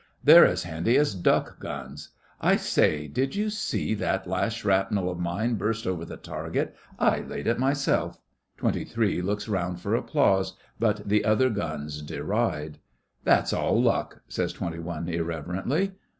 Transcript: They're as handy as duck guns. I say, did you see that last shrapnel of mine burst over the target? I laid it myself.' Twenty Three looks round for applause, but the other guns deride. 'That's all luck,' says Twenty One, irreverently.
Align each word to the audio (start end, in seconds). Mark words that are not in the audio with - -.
They're 0.23 0.47
as 0.47 0.63
handy 0.63 0.97
as 0.97 1.13
duck 1.13 1.59
guns. 1.59 2.09
I 2.39 2.55
say, 2.55 3.07
did 3.07 3.35
you 3.35 3.51
see 3.51 3.93
that 3.93 4.25
last 4.27 4.53
shrapnel 4.57 5.11
of 5.11 5.19
mine 5.19 5.57
burst 5.57 5.85
over 5.85 6.05
the 6.05 6.17
target? 6.17 6.75
I 6.97 7.19
laid 7.19 7.45
it 7.45 7.59
myself.' 7.59 8.19
Twenty 8.57 8.83
Three 8.83 9.21
looks 9.21 9.47
round 9.47 9.79
for 9.79 9.93
applause, 9.93 10.57
but 10.79 11.07
the 11.07 11.23
other 11.23 11.51
guns 11.51 12.01
deride. 12.01 12.79
'That's 13.25 13.53
all 13.53 13.79
luck,' 13.79 14.23
says 14.27 14.53
Twenty 14.53 14.79
One, 14.79 15.07
irreverently. 15.07 15.91